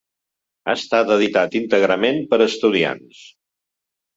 Ha 0.65 0.73
estat 0.77 1.11
editat 1.17 1.57
íntegrament 1.61 2.17
per 2.33 2.41
estudiants. 2.49 3.21